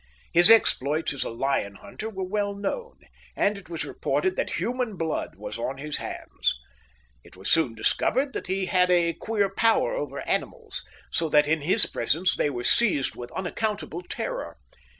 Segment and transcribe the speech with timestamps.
[0.33, 3.01] His exploits as a lion hunter were well known,
[3.35, 6.57] and it was reported that human blood was on his hands.
[7.23, 11.61] It was soon discovered that he had a queer power over animals, so that in
[11.61, 14.57] his presence they were seized with unaccountable terror.